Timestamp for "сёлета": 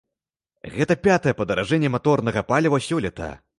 2.89-3.33